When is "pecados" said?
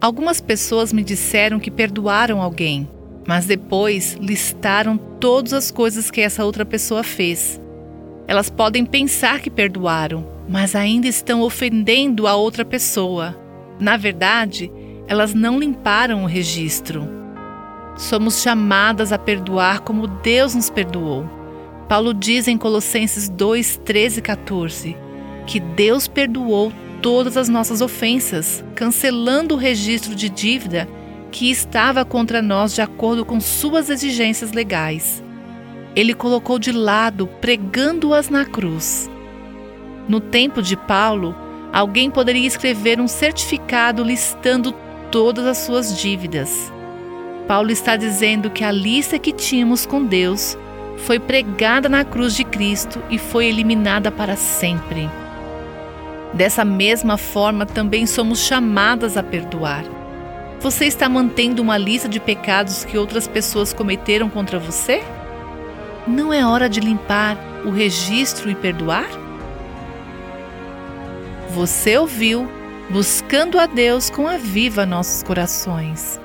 62.20-62.84